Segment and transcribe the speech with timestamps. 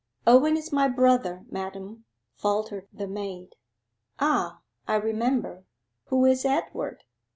[0.25, 2.05] 'Owen is my brother, madam,'
[2.35, 3.53] faltered the maid.
[4.19, 5.63] 'Ah, I remember.
[6.07, 7.03] Who is Edward?